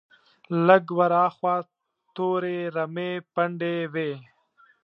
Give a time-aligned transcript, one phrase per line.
[0.67, 1.55] لږ ور هاخوا
[2.15, 4.11] تورې رمې پنډې وې.